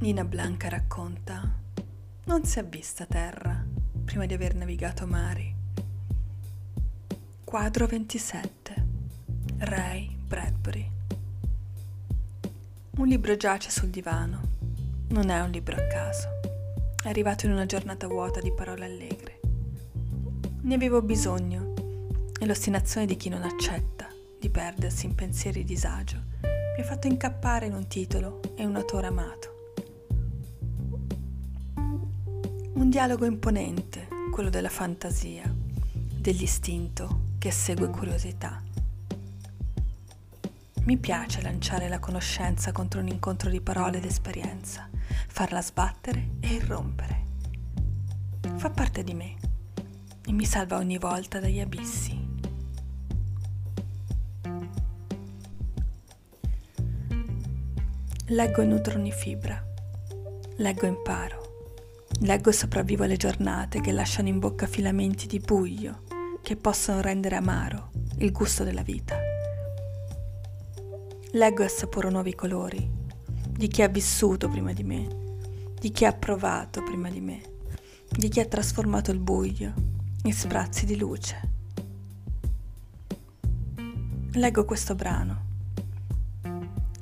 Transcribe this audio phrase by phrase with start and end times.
[0.00, 1.42] Nina Blanca racconta,
[2.24, 3.62] non si è vista terra
[4.02, 5.54] prima di aver navigato mari.
[7.44, 8.86] Quadro 27.
[9.58, 10.90] Ray Bradbury.
[12.96, 14.40] Un libro giace sul divano.
[15.08, 16.28] Non è un libro a caso.
[17.02, 19.40] È arrivato in una giornata vuota di parole allegre.
[20.62, 21.74] Ne avevo bisogno
[22.40, 24.08] e l'ostinazione di chi non accetta
[24.40, 28.76] di perdersi in pensieri di disagio mi ha fatto incappare in un titolo e un
[28.76, 29.59] autore amato.
[32.80, 38.62] Un dialogo imponente, quello della fantasia, dell'istinto che segue curiosità.
[40.84, 44.88] Mi piace lanciare la conoscenza contro un incontro di parole ed esperienza,
[45.28, 47.24] farla sbattere e irrompere.
[48.56, 49.36] Fa parte di me
[50.24, 52.18] e mi salva ogni volta dagli abissi.
[58.28, 59.62] Leggo e nutro ogni fibra,
[60.56, 61.49] leggo e imparo
[62.22, 66.02] Leggo e sopravvivo alle giornate che lasciano in bocca filamenti di buio
[66.42, 69.16] che possono rendere amaro il gusto della vita.
[71.32, 72.86] Leggo e assaporo nuovi colori
[73.48, 75.08] di chi ha vissuto prima di me,
[75.80, 77.40] di chi ha provato prima di me,
[78.10, 79.72] di chi ha trasformato il buio
[80.24, 81.40] in sprazzi di luce.
[84.32, 85.48] Leggo questo brano.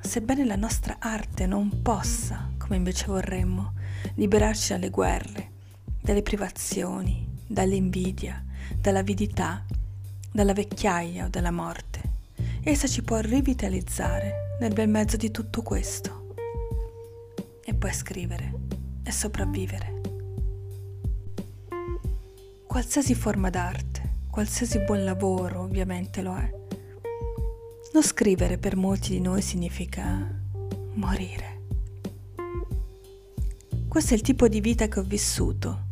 [0.00, 3.74] Sebbene la nostra arte non possa, come invece vorremmo,
[4.14, 5.50] liberarci dalle guerre,
[6.00, 8.44] dalle privazioni, dall'invidia,
[8.80, 9.64] dall'avidità,
[10.32, 12.00] dalla vecchiaia o dalla morte.
[12.62, 16.34] Essa ci può rivitalizzare nel bel mezzo di tutto questo.
[17.64, 18.52] E poi scrivere
[19.02, 20.00] e sopravvivere.
[22.66, 26.50] Qualsiasi forma d'arte, qualsiasi buon lavoro ovviamente lo è.
[27.92, 30.28] Non scrivere per molti di noi significa
[30.94, 31.63] morire.
[33.94, 35.84] Questo è il tipo di vita che ho vissuto,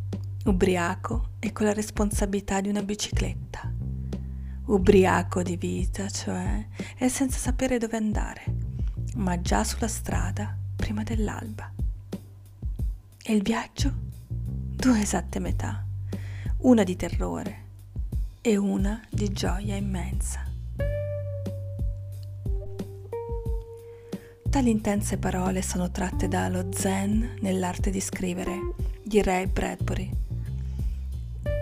[0.47, 3.73] ubriaco e con la responsabilità di una bicicletta.
[4.65, 6.67] Ubriaco di vita, cioè,
[6.99, 8.43] e senza sapere dove andare,
[9.15, 11.73] ma già sulla strada prima dell'alba.
[13.23, 13.95] E il viaggio?
[14.27, 15.87] Due esatte metà,
[16.63, 17.65] una di terrore
[18.41, 20.52] e una di gioia immensa.
[24.53, 30.11] Tali intense parole sono tratte dallo Zen nell'arte di scrivere di Ray Bradbury.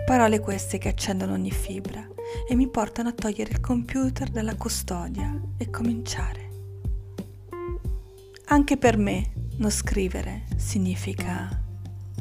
[0.05, 2.05] Parole queste che accendono ogni fibra
[2.49, 6.49] e mi portano a togliere il computer dalla custodia e cominciare.
[8.47, 11.47] Anche per me non scrivere significa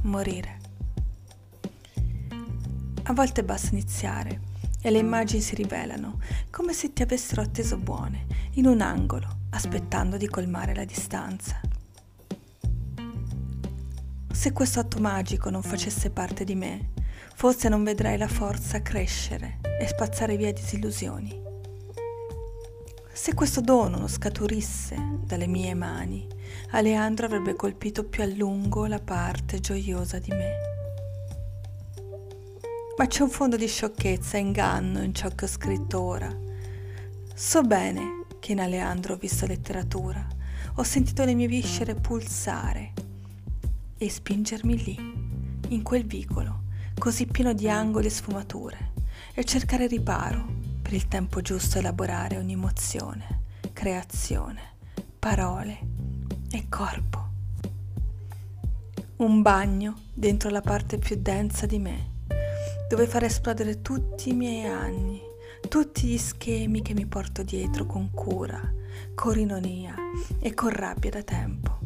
[0.02, 0.58] morire.
[3.02, 4.40] A volte basta iniziare
[4.80, 10.16] e le immagini si rivelano come se ti avessero atteso buone in un angolo aspettando
[10.16, 11.60] di colmare la distanza.
[14.32, 16.90] Se questo atto magico non facesse parte di me,
[17.34, 21.48] forse non vedrei la forza crescere e spazzare via disillusioni.
[23.12, 26.26] Se questo dono non scaturisse dalle mie mani,
[26.70, 30.52] Aleandro avrebbe colpito più a lungo la parte gioiosa di me.
[32.96, 36.34] Ma c'è un fondo di sciocchezza e inganno in ciò che ho scritto ora.
[37.34, 40.26] So bene che in Aleandro ho visto letteratura,
[40.74, 42.92] ho sentito le mie viscere pulsare
[43.96, 44.96] e spingermi lì,
[45.68, 46.62] in quel vicolo,
[46.98, 48.92] così pieno di angoli e sfumature,
[49.34, 50.44] e cercare riparo
[50.80, 53.42] per il tempo giusto elaborare ogni emozione,
[53.72, 54.60] creazione,
[55.18, 55.78] parole
[56.50, 57.28] e corpo.
[59.16, 62.10] Un bagno dentro la parte più densa di me,
[62.88, 65.28] dove far esplodere tutti i miei anni
[65.70, 68.60] tutti gli schemi che mi porto dietro con cura,
[69.14, 69.94] con rinonia
[70.40, 71.78] e con rabbia da tempo,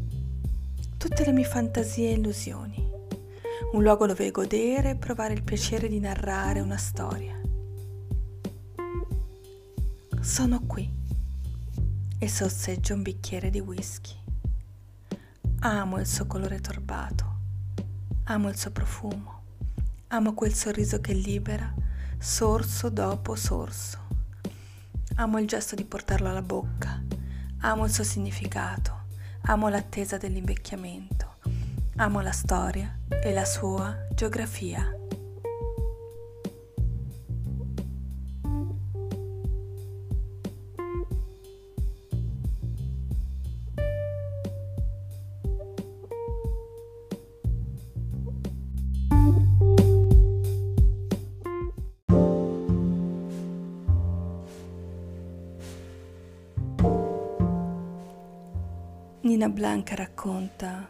[0.97, 2.83] tutte le mie fantasie e illusioni,
[3.73, 7.39] un luogo dove godere e provare il piacere di narrare una storia.
[10.19, 10.91] Sono qui
[12.19, 14.17] e sosseggio un bicchiere di whisky.
[15.59, 17.27] Amo il suo colore torbato,
[18.25, 19.43] amo il suo profumo,
[20.07, 21.84] amo quel sorriso che libera
[22.25, 23.99] sorso dopo sorso.
[25.17, 27.03] Amo il gesto di portarlo alla bocca,
[27.59, 29.03] amo il suo significato,
[29.43, 31.35] amo l'attesa dell'invecchiamento,
[31.97, 34.91] amo la storia e la sua geografia.
[59.35, 60.89] Nina Blanca racconta,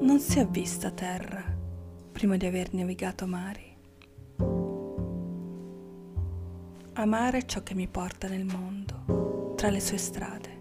[0.00, 1.44] Non si è vista terra
[2.10, 3.76] prima di aver navigato mari.
[6.94, 10.60] Amare è ciò che mi porta nel mondo, tra le sue strade,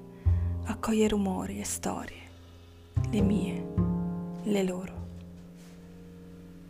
[0.65, 2.23] accoglie rumori e storie,
[3.09, 3.65] le mie,
[4.43, 5.07] le loro.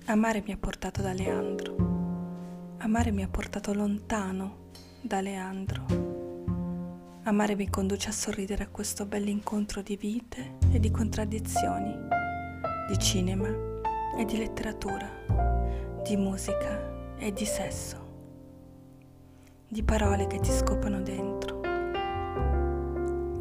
[0.05, 4.69] Amare mi ha portato da Leandro, amare mi ha portato lontano
[5.01, 6.10] da Leandro.
[7.23, 11.95] Amare mi conduce a sorridere a questo bell'incontro di vite e di contraddizioni,
[12.89, 13.47] di cinema
[14.17, 15.07] e di letteratura,
[16.03, 18.01] di musica e di sesso
[19.71, 21.61] di parole che ti scopano dentro.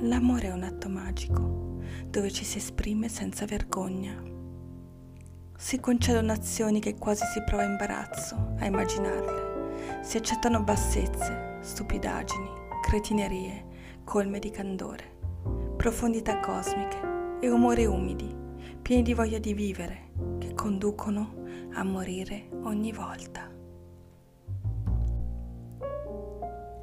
[0.02, 4.14] L'amore è un atto magico, dove ci si esprime senza vergogna.
[5.56, 10.02] Si concedono azioni che quasi si prova imbarazzo a immaginarle.
[10.04, 12.48] Si accettano bassezze, stupidaggini,
[12.80, 13.64] cretinerie,
[14.10, 15.04] colme di candore,
[15.76, 18.34] profondità cosmiche e umori umidi,
[18.82, 20.10] pieni di voglia di vivere,
[20.40, 23.48] che conducono a morire ogni volta.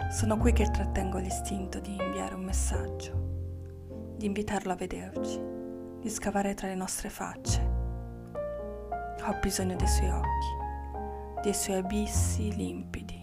[0.09, 5.38] Sono qui che trattengo l'istinto di inviare un messaggio, di invitarlo a vederci,
[6.00, 7.62] di scavare tra le nostre facce.
[9.21, 13.17] Ho bisogno dei suoi occhi, dei suoi abissi limpidi,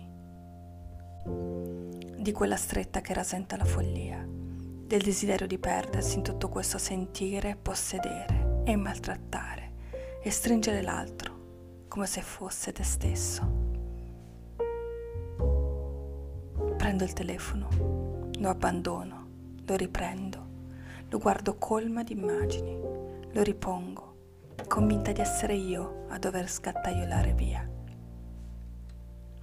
[2.24, 7.54] di quella stretta che rasenta la follia, del desiderio di perdersi in tutto questo sentire,
[7.54, 9.72] possedere e maltrattare
[10.22, 13.42] e stringere l'altro come se fosse te stesso.
[16.78, 19.28] Prendo il telefono, lo abbandono,
[19.66, 20.48] lo riprendo,
[21.10, 22.74] lo guardo colma di immagini,
[23.32, 24.16] lo ripongo,
[24.66, 27.73] convinta di essere io a dover scattaiolare via.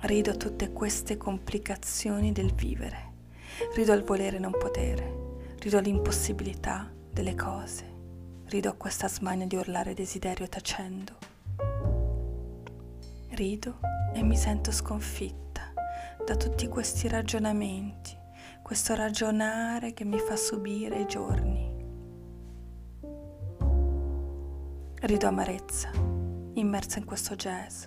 [0.03, 3.13] Rido a tutte queste complicazioni del vivere,
[3.75, 7.85] rido al volere non potere, rido all'impossibilità delle cose,
[8.45, 11.13] rido a questa smania di urlare desiderio tacendo.
[13.29, 13.77] Rido
[14.15, 15.71] e mi sento sconfitta
[16.25, 18.17] da tutti questi ragionamenti,
[18.63, 21.69] questo ragionare che mi fa subire i giorni.
[24.95, 25.91] Rido amarezza,
[26.53, 27.85] immersa in questo jazz,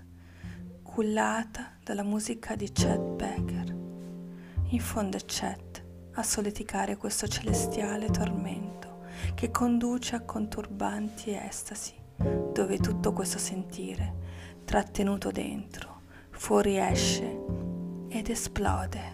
[0.94, 3.76] cullata dalla musica di Chet Baker.
[4.68, 9.00] In fondo è Chet a soleticare questo celestiale tormento
[9.34, 11.94] che conduce a conturbanti estasi,
[12.52, 17.40] dove tutto questo sentire, trattenuto dentro, fuoriesce
[18.08, 19.13] ed esplode.